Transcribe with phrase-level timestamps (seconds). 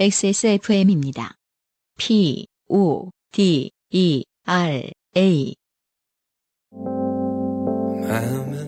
[0.00, 1.34] XSFM입니다.
[1.98, 5.54] P, O, D, E, R, A.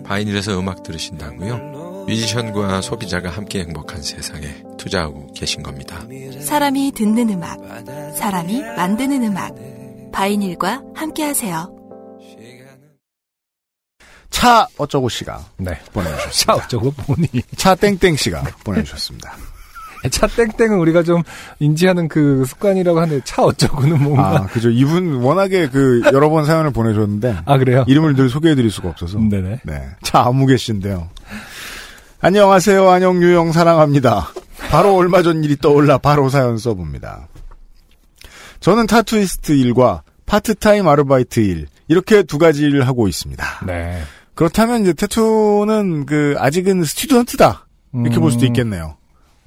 [0.05, 2.05] 바이닐에서 음악 들으신다고요?
[2.05, 6.05] 뮤지션과 소비자가 함께 행복한 세상에 투자하고 계신 겁니다.
[6.39, 7.57] 사람이 듣는 음악,
[8.15, 9.55] 사람이 만드는 음악.
[10.11, 11.75] 바이닐과 함께 하세요.
[14.29, 15.79] 차 어쩌고 씨가 네.
[15.93, 16.31] 보내주셨습니다.
[16.31, 17.27] 차 어쩌고 보니.
[17.55, 19.35] 차 땡땡 씨가 보내주셨습니다.
[20.11, 21.23] 차 땡땡은 우리가 좀
[21.59, 24.35] 인지하는 그 습관이라고 하는데 차 어쩌고는 뭔가.
[24.35, 24.69] 아, 그죠.
[24.69, 27.85] 이분 워낙에 그 여러 번 사연을 보내줬는데 아, 그래요?
[27.87, 29.19] 이름을 늘 소개해드릴 수가 없어서.
[29.19, 29.61] 네네.
[29.63, 29.89] 네.
[30.01, 31.09] 차 아무개 씨인데요.
[32.19, 32.89] 안녕하세요.
[32.89, 34.29] 안녕 유영 사랑합니다.
[34.69, 37.27] 바로 얼마 전 일이 떠올라 바로 사연 써봅니다.
[38.59, 43.65] 저는 타투이스트 일과 파트타임 아르바이트 일 이렇게 두 가지 일을 하고 있습니다.
[43.67, 44.01] 네.
[44.35, 48.95] 그렇다면 이제 태투는 그 아직은 스튜던트다 이렇게 볼 수도 있겠네요.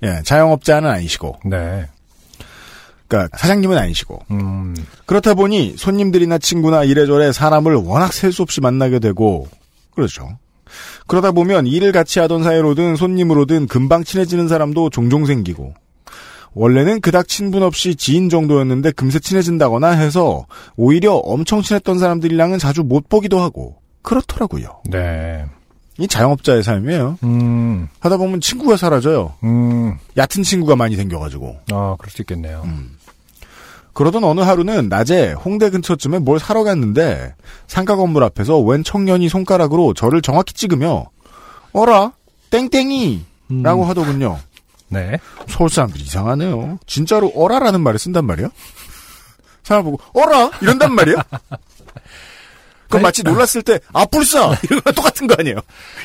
[0.03, 1.87] 예, 자영업자는 아니시고, 네.
[3.09, 4.75] 그러니까 사장님은 아니시고 음,
[5.07, 9.47] 그렇다 보니 손님들이나 친구나 이래저래 사람을 워낙 셀 수 없이 만나게 되고
[9.95, 10.39] 그렇죠.
[11.07, 15.75] 그러다 보면 일을 같이 하던 사이로든 손님으로든 금방 친해지는 사람도 종종 생기고
[16.53, 23.09] 원래는 그닥 친분 없이 지인 정도였는데 금세 친해진다거나 해서 오히려 엄청 친했던 사람들이랑은 자주 못
[23.09, 24.83] 보기도 하고 그렇더라고요.
[24.91, 25.45] 네.
[25.99, 27.19] 이 자영업자의 삶이에요.
[27.25, 29.35] 음, 하다 보면 친구가 사라져요.
[29.45, 31.57] 음, 얕은 친구가 많이 생겨가지고.
[31.73, 32.65] 아, 그럴 수 있겠네요.
[33.95, 37.35] 그러던 어느 하루는 낮에 홍대 근처쯤에 뭘 사러 갔는데
[37.67, 41.07] 상가 건물 앞에서 웬 청년이 손가락으로 저를 정확히 찍으며
[41.73, 42.13] 어라
[42.51, 43.63] 땡땡이 음.
[43.63, 44.39] 라고 하더군요.
[44.89, 45.19] 네.
[45.49, 46.79] 서울 사람들 이상하네요.
[46.87, 48.51] 진짜로 어라라는 말을 쓴단 말이에요?
[49.63, 51.17] 사람 보고 어라 이런단 말이에요?
[52.89, 55.57] 그럼 마치 놀랐을 때 아뿔싸 이런 거 똑같은 거 아니에요?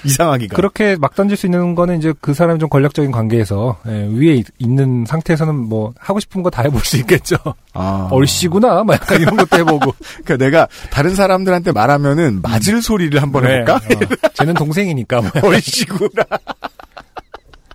[0.04, 0.56] 이상하기가.
[0.56, 4.48] 그렇게 막 던질 수 있는 거는 이제 그 사람이 좀 권력적인 관계에서 예, 위에 있-
[4.60, 7.36] 있는 상태에서는 뭐 하고 싶은 거 다 해볼 수 있겠죠.
[7.74, 8.08] 아.
[8.12, 9.94] 얼씨구나, 막 약간 이런 것도 해보고.
[10.26, 13.80] 그러니까 내가 다른 사람들한테 말하면은 맞을 소리를 한번 해볼까?
[13.88, 15.22] 네, 어, 쟤는 동생이니까.
[15.22, 16.24] 뭐 얼씨구나.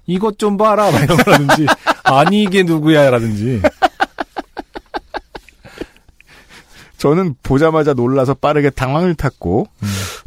[0.09, 1.67] 이것 좀 봐라, 막 이런 거라든지.
[2.05, 3.61] 아니, 이게 누구야, 라든지.
[6.99, 9.67] 저는 보자마자 놀라서 빠르게 당황을 탔고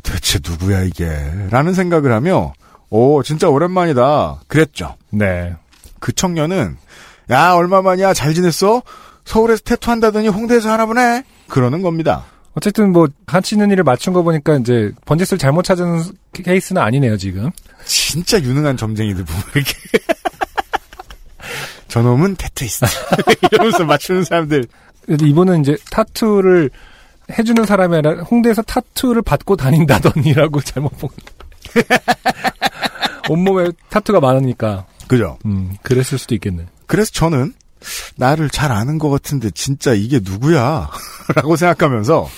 [0.03, 1.07] 대체 누구야 이게
[1.49, 2.53] 라는 생각을 하며
[2.89, 4.95] 오 진짜 오랜만이다 그랬죠.
[5.09, 5.55] 네.
[5.99, 6.77] 그 청년은
[7.31, 8.81] 야 얼마만이야 잘 지냈어?
[9.25, 12.25] 서울에서 태투 한다더니 홍대에서 하나 보네 그러는 겁니다.
[12.55, 16.03] 어쨌든 뭐, 같이 있는 일을 맞춘 거 보니까 이제, 번짓을 잘못 찾은
[16.33, 17.51] 케이스는 아니네요, 지금.
[17.85, 19.73] 진짜 유능한 점쟁이들 보면 이렇게
[21.87, 22.85] 저놈은 태투이스트
[23.51, 24.65] 이러면서 맞추는 사람들
[25.09, 26.69] 근데 이분은 이제 타투를
[27.31, 31.09] 해주는 사람이 아니라 홍대에서 타투를 받고 다닌다더니라고 잘못 본.
[33.27, 35.39] 온몸에 타투가 많으니까, 그죠?
[35.45, 36.67] 음, 그랬을 수도 있겠네.
[36.85, 37.53] 그래서 저는
[38.17, 40.91] 나를 잘 아는 것 같은데 진짜 이게 누구야?
[41.35, 42.29] 라고 생각하면서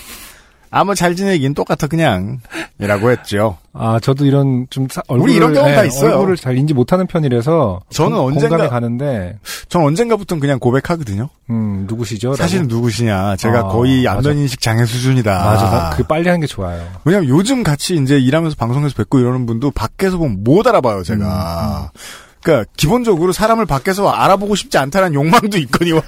[0.69, 2.39] 아무 잘 지내긴 똑같아 그냥
[2.81, 3.57] 이라고 했죠.
[3.73, 6.11] 아, 저도 이런 좀 사- 얼굴을 이런 경험 다 예, 있어요.
[6.15, 9.37] 얼굴을 잘 인지 못하는 편이라서 저는 공- 언젠가- 공감이 가는데
[9.69, 11.29] 전 언젠가부터 그냥 고백하거든요.
[11.49, 12.35] 음, 누구시죠?
[12.35, 13.35] 사실은 누구시냐.
[13.37, 14.17] 제가 아, 거의 맞아.
[14.17, 15.31] 안면 인식 장애 수준이다.
[15.45, 15.69] 맞아.
[15.69, 16.85] 나- 그 빨리 하는 게 좋아요.
[17.05, 21.91] 왜냐면 요즘 같이 이제 일하면서 방송에서 뵙고 이러는 분도 밖에서 보면 못 알아봐요, 제가.
[22.43, 26.01] 그러니까 기본적으로 사람을 밖에서 알아보고 싶지 않다는 욕망도 있거니와.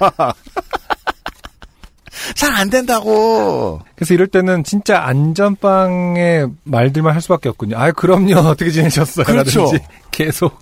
[2.34, 3.80] 잘 안 된다고.
[3.96, 7.76] 그래서 이럴 때는 진짜 안전빵의 말들만 할 수밖에 없군요.
[7.78, 8.38] 아, 그럼요.
[8.48, 9.24] 어떻게 지내셨어요?
[9.24, 9.64] 그렇죠.
[9.64, 10.58] 라든지 계속.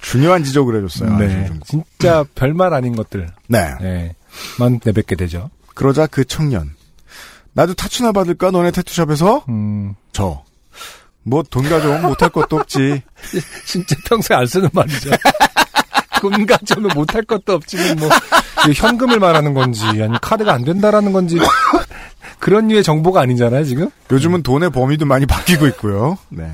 [0.00, 1.16] 중요한 지적을 해줬어요.
[1.16, 1.50] 네.
[1.64, 3.28] 진짜 별말 아닌 것들.
[3.48, 3.74] 네.
[3.80, 4.14] 네.
[4.58, 5.50] 만 내뱉게 되죠.
[5.74, 6.74] 그러자 그 청년.
[7.54, 8.50] 나도 타투나 받을까?
[8.50, 9.44] 너네 태투샵에서?
[9.48, 10.42] 음, 저.
[11.22, 13.00] 뭐 돈 가져오면 못할 것도 없지.
[13.64, 15.10] 진짜 평소에 안 쓰는 말이죠.
[16.20, 18.08] 돈 가져는 못할 것도 없지만 뭐
[18.72, 21.38] 현금을 말하는 건지 아니면 카드가 안 된다라는 건지
[22.38, 23.90] 그런 류의 정보가 아니잖아요 지금.
[24.10, 26.18] 요즘은 돈의 범위도 많이 바뀌고 있고요.
[26.28, 26.50] 네.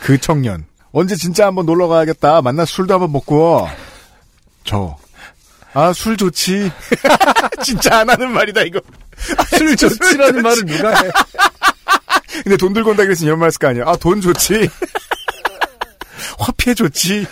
[0.00, 0.66] 그 청년.
[0.92, 2.42] 언제 진짜 한번 놀러 가야겠다.
[2.42, 3.68] 만나 술도 한번 먹고.
[4.64, 4.96] 저.
[5.72, 6.70] 아, 술 좋지.
[7.64, 8.80] 진짜 안 하는 말이다, 이거.
[9.56, 11.10] 술 좋지라는 말을 누가 해?
[12.44, 13.88] 근데 돈 들고 온다 그랬으면 이런 말 했을 거 아니에요.
[13.88, 14.68] 아, 돈 좋지.
[16.38, 17.26] 화폐 좋지.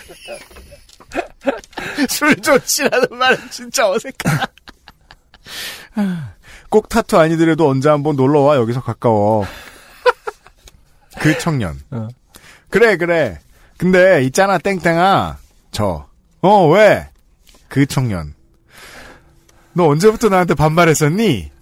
[2.09, 4.47] 술 좋지라는 말은 진짜 어색하다.
[6.69, 9.45] 꼭 타투 아니더라도 언제 한번 놀러와, 여기서 가까워.
[11.19, 11.79] 그 청년.
[11.91, 12.07] 어.
[12.69, 13.39] 그래, 그래.
[13.77, 15.37] 근데, 있잖아, 땡땡아.
[15.71, 16.07] 저.
[16.41, 17.09] 어, 왜?
[17.67, 18.33] 그 청년.
[19.73, 21.52] 너 언제부터 나한테 반말했었니?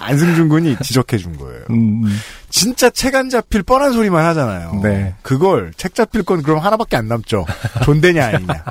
[0.00, 1.62] 안승준 군이 지적해 준 거예요.
[1.70, 2.18] 음, 음.
[2.48, 4.80] 진짜 책 안 잡힐 뻔한 소리만 하잖아요.
[4.82, 5.14] 네.
[5.22, 7.44] 그걸 책 잡힐 건 그럼 하나밖에 안 남죠.
[7.84, 8.64] 존대냐 아니냐.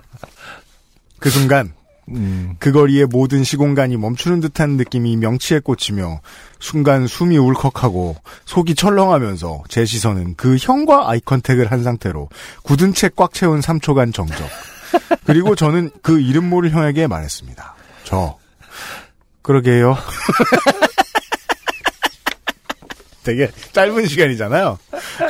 [1.20, 1.74] 그 순간
[2.10, 2.56] 음.
[2.58, 6.22] 그 거리의 모든 시공간이 멈추는 듯한 느낌이 명치에 꽂히며
[6.60, 8.16] 순간 숨이 울컥하고
[8.46, 12.30] 속이 철렁하면서 제 시선은 그 형과 아이 컨택을 한 상태로
[12.64, 14.38] 굳은 채 꽉 채운 3초간 정적.
[15.25, 17.75] 그리고 저는 그 이름 모를 형에게 말했습니다.
[18.06, 18.38] 저
[19.44, 19.96] 그러게요.
[23.30, 24.80] 되게 짧은 시간이잖아요.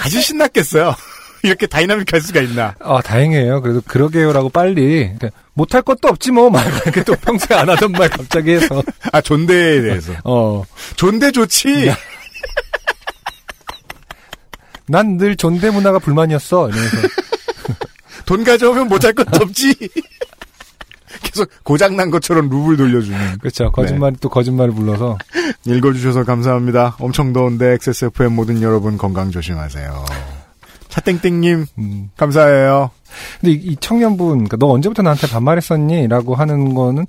[0.01, 0.95] 아주 신났겠어요.
[1.43, 2.75] 이렇게 다이나믹할 수가 있나.
[2.79, 3.61] 아, 다행이에요.
[3.61, 5.11] 그래도 그러게요라고 빨리
[5.53, 8.81] 못할 것도 없지 뭐 말 이렇게 또 평소에 안 하던 말 갑자기 해서
[9.11, 10.13] 아 존대에 대해서.
[10.23, 10.63] 어.
[10.95, 11.91] 존대 좋지.
[14.87, 16.69] 난 늘 존대 문화가 불만이었어.
[16.69, 16.97] 이러면서
[18.25, 19.75] 돈 가져오면 못할 것도 없지.
[21.39, 23.37] 계속 고장난 것처럼 룹을 돌려주는.
[23.39, 23.71] 그렇죠.
[23.71, 25.17] 거짓말이 또 거짓말을 불러서
[25.65, 26.97] 읽어주셔서 감사합니다.
[26.99, 30.05] 엄청 더운데 XSFM 모든 여러분 건강 조심하세요.
[30.89, 32.09] 차땡땡님 음.
[32.17, 32.91] 감사해요.
[33.39, 36.07] 근데 이, 이 청년분, 그러니까 너 언제부터 나한테 반말했었니?
[36.07, 37.05] 라고 하는 거는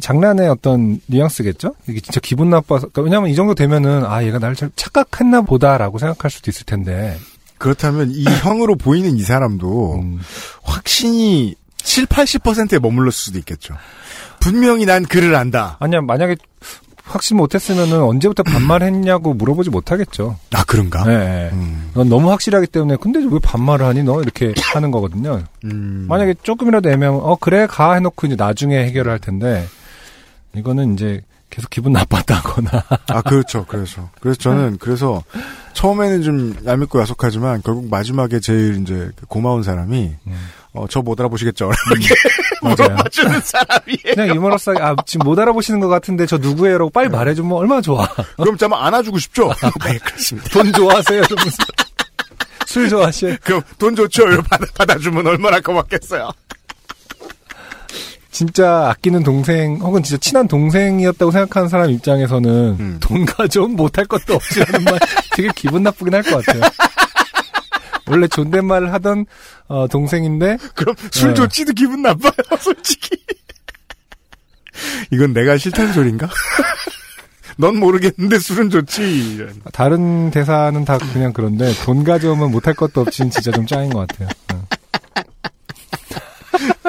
[0.00, 1.74] 장난의 어떤 뉘앙스겠죠?
[1.88, 5.98] 이게 진짜 기분 나빠서, 그러니까 왜냐면 이 정도 되면은, 아, 얘가 나를 잘 착각했나 보다라고
[5.98, 7.16] 생각할 수도 있을 텐데.
[7.58, 10.20] 그렇다면 이 형으로 보이는 이 사람도 음,
[10.62, 13.74] 확신이 7, 80%에 머물렀을 수도 있겠죠.
[14.40, 15.76] 분명히 난 그를 안다.
[15.80, 16.36] 아니야, 만약에
[17.04, 20.36] 확신 못했으면은 언제부터 반말했냐고 물어보지 못하겠죠.
[20.52, 21.04] 아 그런가?
[21.04, 21.50] 네.
[21.52, 24.02] 음, 넌 너무 확실하기 때문에, 근데 왜 반말을 하니?
[24.02, 24.20] 너?
[24.20, 25.44] 이렇게 하는 거거든요.
[25.64, 26.06] 음.
[26.08, 29.66] 만약에 조금이라도 애매하면, 어, 그래, 가 해놓고 이제 나중에 해결을 할 텐데,
[30.56, 32.70] 이거는 이제 계속 기분 나빴다거나.
[33.06, 35.22] 아 그렇죠, 그래서 그래서 저는 그래서
[35.74, 40.32] 처음에는 좀 얄밉고 야속하지만 결국 마지막에 제일 이제 고마운 사람이 음.
[40.76, 41.70] 어, 저 못 알아보시겠죠?
[42.62, 42.76] 맞아요.
[42.88, 43.96] 물어봐주는 사람이.
[44.14, 46.78] 그냥 유머러스하게, 아, 지금 못 알아보시는 것 같은데 저 누구예요?
[46.78, 48.06] 라고 빨리 말해주면 얼마나 좋아.
[48.36, 49.52] 그럼 좀 안아주고 싶죠?
[49.84, 50.48] 네, 그렇습니다.
[50.50, 51.22] 돈 좋아하세요?
[52.66, 53.36] 술 좋아하셔요?
[53.42, 54.24] 그럼 돈 좋죠?
[54.42, 56.30] 받아, 받아주면 얼마나 고맙겠어요.
[58.30, 62.96] 진짜 아끼는 동생, 혹은 진짜 친한 동생이었다고 생각하는 사람 입장에서는 음.
[63.00, 64.98] 돈 가져오면 못할 것도 없지라는 말
[65.34, 66.62] 되게 기분 나쁘긴 할 것 같아요.
[68.08, 69.26] 원래 존댓말을 하던
[69.68, 71.34] 어, 동생인데 그럼 술 네.
[71.34, 73.16] 좋지도 기분 나빠요, 솔직히.
[75.10, 76.28] 이건 내가 싫다는 소린가?
[77.58, 79.34] 넌 모르겠는데 술은 좋지.
[79.36, 79.62] 이런.
[79.72, 84.28] 다른 대사는 다 그냥 그런데 돈 가져오면 못할 것도 없지는 진짜 좀 짱인 것 같아요.
[84.52, 84.66] 어.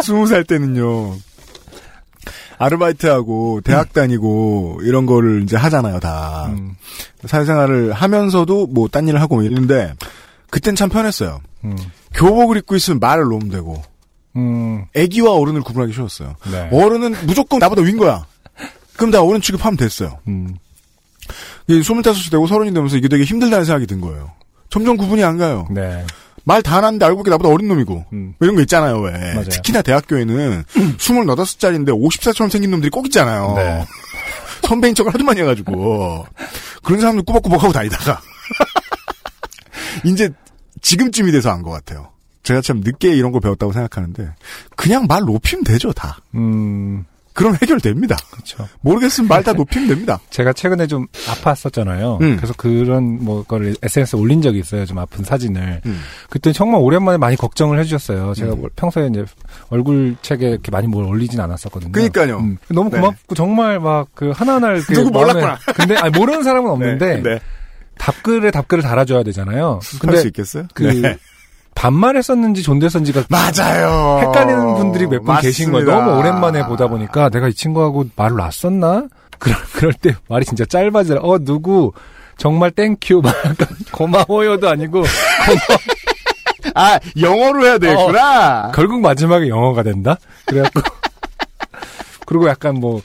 [0.01, 1.15] 스무 살 때는요.
[2.59, 6.47] 아르바이트하고 대학 다니고 이런 거를 이제 하잖아요, 다.
[6.49, 6.75] 음,
[7.25, 9.93] 사회생활을 하면서도 뭐 딴 일을 하고 이러는데
[10.57, 11.41] 그땐 참 편했어요.
[11.65, 11.75] 음,
[12.15, 13.79] 교복을 입고 있으면 말을 놓으면 되고
[14.35, 16.35] 음, 애기와 어른을 구분하기 쉬웠어요.
[16.51, 16.69] 네.
[16.71, 18.25] 어른은 무조건 나보다 위인 거야.
[18.95, 20.17] 그럼 나 어른 취급하면 됐어요.
[20.27, 20.55] 음,
[21.69, 24.31] 25이 되고 서른이 되면서 이게 되게 힘들다는 생각이 든 거예요.
[24.69, 25.67] 점점 구분이 안 가요.
[25.69, 26.03] 네.
[26.43, 28.05] 말다안 하는데 알고 보니 나보다 어린 놈이고.
[28.13, 28.33] 음.
[28.39, 29.11] 뭐 이런 거 있잖아요, 왜.
[29.11, 29.43] 맞아요.
[29.49, 30.63] 특히나 대학교에는
[30.97, 33.53] 28살짜리인데 50살처럼 생긴 놈들이 꼭 있잖아요.
[33.57, 33.85] 네.
[34.65, 36.25] 선배인 척을 하도 많이 해가지고.
[36.83, 38.19] 그런 사람들 꾸벅꾸벅 하고 다니다가.
[40.03, 40.31] 이제
[40.87, 42.09] 지금쯤이 돼서 안 것 같아요.
[42.43, 44.29] 제가 참 늦게 이런 걸 배웠다고 생각하는데
[44.77, 46.17] 그냥 말 높이면 되죠, 다.
[46.33, 47.03] 음,
[47.33, 48.15] 그럼 해결됩니다.
[48.31, 48.67] 그렇죠.
[48.81, 50.19] 모르겠으면 말 다 높이면 됩니다.
[50.31, 52.21] 제가 최근에 좀 아팠었잖아요.
[52.21, 52.37] 음.
[52.37, 54.85] 그래서 그런 뭐 거를 SNS에 올린 적이 있어요.
[54.85, 55.81] 좀 아픈 사진을.
[55.85, 55.99] 음.
[56.29, 58.33] 그때 정말 오랜만에 많이 걱정을 해주셨어요.
[58.33, 58.61] 제가 음.
[58.61, 59.25] 뭐 평소에 이제
[59.69, 61.91] 얼굴 책에 이렇게 많이 뭘 올리진 않았었거든요.
[61.91, 62.37] 그러니까요.
[62.39, 62.57] 음.
[62.69, 62.99] 너무 네.
[63.01, 65.57] 고맙고 정말 막 그 하나하나 이렇게 누구 몰랐구나.
[65.75, 67.39] 근데 아니, 모르는 사람은 없는데 네.
[67.99, 69.79] 답글에 답글을 달아줘야 되잖아요.
[69.83, 70.65] 할 근데 수 있겠어요?
[70.73, 71.17] 그 네.
[71.75, 74.19] 반말했었는지 존댔었는지가 맞아요.
[74.21, 75.85] 헷갈리는 분들이 몇 분 계신 거예요.
[75.91, 79.07] 너무 오랜만에 보다 보니까 내가 이 친구하고 말을 놨었나?
[79.39, 81.19] 그럴, 그럴 때 말이 진짜 짧아지라.
[81.21, 81.91] 어, 누구,
[82.37, 83.21] 정말 thank you.
[83.21, 85.03] 막 약간 고마워요도 아니고,
[86.73, 88.71] 아, 영어로 해야 되겠구나.
[88.73, 90.17] 결국 마지막에 영어가 된다?
[90.45, 90.81] 그래갖고.
[92.25, 93.01] 그리고 약간 뭐,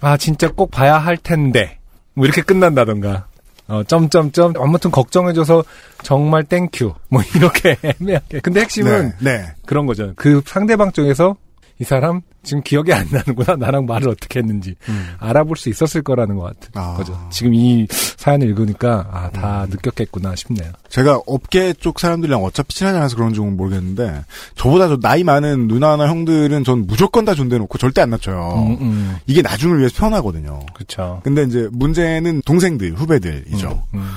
[0.00, 1.78] 아, 진짜 꼭 봐야 할 텐데.
[2.14, 3.26] 뭐 이렇게 끝난다던가.
[3.68, 4.54] 어, 점점점.
[4.58, 5.62] 아무튼 걱정해줘서
[6.02, 6.94] 정말 thank you.
[7.10, 8.40] 뭐 이렇게 애매하게.
[8.40, 9.54] 근데 핵심은 네, 네.
[9.66, 10.12] 그런 거죠.
[10.16, 11.36] 그 상대방 쪽에서
[11.80, 13.56] 이 사람 지금 기억이 안 나는구나.
[13.56, 15.08] 나랑 말을 어떻게 했는지 음.
[15.18, 16.94] 알아볼 수 있었을 거라는 것 같은 아.
[16.94, 17.16] 거죠.
[17.30, 19.70] 지금 이 사연을 읽으니까 아, 다 음.
[19.70, 20.72] 느꼈겠구나 싶네요.
[20.88, 24.24] 제가 업계 쪽 사람들이랑 어차피 친하지 않아서 그런지 모르겠는데
[24.56, 28.54] 저보다 저 나이 많은 누나나 형들은 전 무조건 다 존대하고 절대 안 낮춰요.
[28.66, 29.16] 음, 음.
[29.26, 30.60] 이게 나중을 위해서 편하거든요.
[30.74, 31.20] 그렇죠.
[31.22, 33.84] 근데 이제 문제는 동생들, 후배들이죠.
[33.94, 34.10] 음, 음.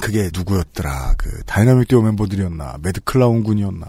[0.00, 1.14] 그게 누구였더라.
[1.18, 3.86] 그 다이나믹 듀오 멤버들이었나, 매드클라운 군이었나.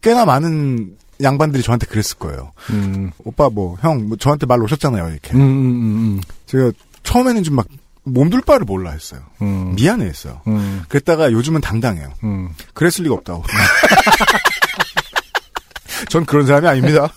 [0.00, 2.52] 꽤나 많은 양반들이 저한테 그랬을 거예요.
[2.70, 5.32] 음, 오빠 뭐 형 뭐 저한테 말 놓으셨잖아요 이렇게.
[5.34, 7.66] 음, 음, 제가 처음에는 좀 막
[8.04, 9.20] 몸둘 바를 몰라 했어요.
[9.42, 9.74] 음, 음.
[9.76, 10.40] 미안해했어요.
[10.48, 12.12] 음, 그랬다가 요즘은 당당해요.
[12.24, 12.48] 음.
[12.74, 13.44] 그랬을 리가 없다고.
[16.08, 17.08] 전 그런 사람이 아닙니다.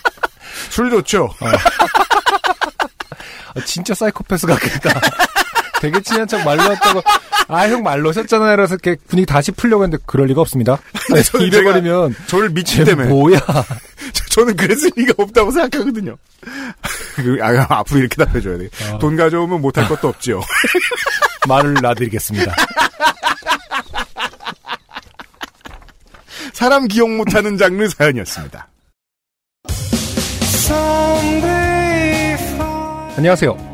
[0.70, 1.28] 술 좋죠.
[3.54, 4.98] 아, 진짜 사이코패스 같겠다.
[5.84, 7.02] 되게 친한 척 말로 했다고,
[7.48, 8.56] 아, 형 말로 하셨잖아요.
[8.56, 10.78] 그래서 이렇게 분위기 다시 풀려고 했는데, 그럴 리가 없습니다.
[11.38, 13.38] 이래버리면, 저를 미친 쟤 때문에 뭐야.
[14.32, 16.16] 저는 그랬을 리가 없다고 생각하거든요.
[17.16, 18.68] 그, 아, 앞으로 이렇게 답해줘야 돼.
[18.92, 18.98] 어.
[18.98, 20.40] 돈 가져오면 못할 것도 없지요.
[21.46, 22.54] 말을 놔드리겠습니다.
[26.54, 28.68] 사람 기억 못하는 장르 사연이었습니다.
[33.16, 33.73] 안녕하세요.